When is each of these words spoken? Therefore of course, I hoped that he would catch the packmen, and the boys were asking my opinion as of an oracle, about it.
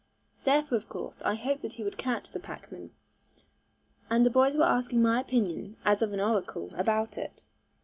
Therefore 0.45 0.79
of 0.79 0.89
course, 0.89 1.21
I 1.21 1.35
hoped 1.35 1.61
that 1.61 1.73
he 1.73 1.83
would 1.83 1.95
catch 1.95 2.31
the 2.31 2.39
packmen, 2.39 2.89
and 4.09 4.25
the 4.25 4.31
boys 4.31 4.57
were 4.57 4.63
asking 4.63 5.03
my 5.03 5.21
opinion 5.21 5.77
as 5.85 6.01
of 6.01 6.11
an 6.11 6.19
oracle, 6.19 6.71
about 6.73 7.19
it. 7.19 7.43